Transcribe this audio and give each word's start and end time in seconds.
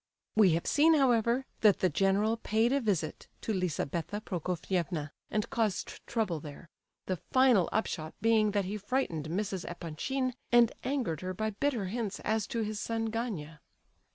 We 0.35 0.53
have 0.53 0.65
seen, 0.65 0.95
however, 0.95 1.45
that 1.59 1.77
the 1.81 1.87
general 1.89 2.37
paid 2.37 2.73
a 2.73 2.81
visit 2.81 3.27
to 3.41 3.53
Lizabetha 3.53 4.19
Prokofievna 4.21 5.11
and 5.29 5.47
caused 5.51 5.99
trouble 6.07 6.39
there, 6.39 6.69
the 7.05 7.17
final 7.17 7.69
upshot 7.71 8.15
being 8.19 8.49
that 8.49 8.65
he 8.65 8.77
frightened 8.79 9.27
Mrs. 9.27 9.63
Epanchin, 9.69 10.33
and 10.51 10.71
angered 10.83 11.21
her 11.21 11.35
by 11.35 11.51
bitter 11.51 11.85
hints 11.85 12.19
as 12.21 12.47
to 12.47 12.61
his 12.61 12.79
son 12.79 13.11
Gania. 13.11 13.61